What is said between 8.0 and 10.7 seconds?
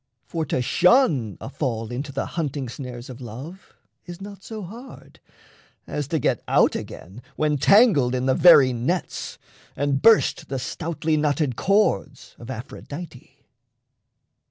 in the very nets, and burst The